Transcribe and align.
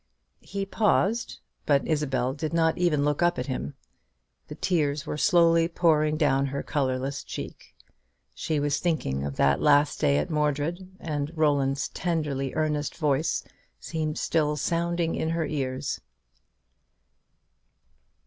He 0.41 0.65
paused; 0.65 1.41
but 1.67 1.87
Isabel 1.87 2.33
did 2.33 2.53
not 2.53 2.75
even 2.75 3.05
look 3.05 3.21
up 3.21 3.37
at 3.37 3.45
him. 3.45 3.75
The 4.47 4.55
tears 4.55 5.05
were 5.05 5.15
slowly 5.15 5.67
pouring 5.67 6.17
down 6.17 6.47
her 6.47 6.63
colourless 6.63 7.23
cheeks. 7.23 7.67
She 8.33 8.59
was 8.59 8.79
thinking 8.79 9.23
of 9.23 9.35
that 9.35 9.61
last 9.61 9.99
day 10.01 10.17
at 10.17 10.31
Mordred; 10.31 10.89
and 10.99 11.31
Roland's 11.37 11.87
tenderly 11.89 12.51
earnest 12.55 12.97
voice 12.97 13.43
seemed 13.79 14.17
still 14.17 14.55
sounding 14.55 15.13
in 15.13 15.29
her 15.29 15.45
ears. 15.45 16.01